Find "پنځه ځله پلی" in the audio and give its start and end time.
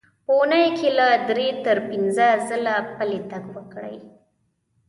1.89-3.19